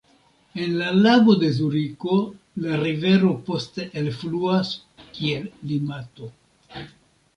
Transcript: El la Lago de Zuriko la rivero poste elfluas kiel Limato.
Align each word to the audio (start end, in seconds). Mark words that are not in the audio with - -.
El 0.55 0.71
la 0.79 0.85
Lago 1.07 1.35
de 1.41 1.49
Zuriko 1.57 2.15
la 2.67 2.79
rivero 2.85 3.29
poste 3.51 3.87
elfluas 4.03 4.73
kiel 5.19 5.49
Limato. 5.73 6.33